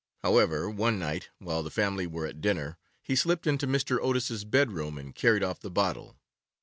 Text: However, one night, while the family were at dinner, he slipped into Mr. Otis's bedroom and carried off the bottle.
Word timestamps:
However, 0.23 0.67
one 0.67 0.97
night, 0.97 1.29
while 1.37 1.61
the 1.61 1.69
family 1.69 2.07
were 2.07 2.25
at 2.25 2.41
dinner, 2.41 2.79
he 3.03 3.15
slipped 3.15 3.45
into 3.45 3.67
Mr. 3.67 3.99
Otis's 4.01 4.43
bedroom 4.45 4.97
and 4.97 5.13
carried 5.13 5.43
off 5.43 5.59
the 5.59 5.69
bottle. 5.69 6.17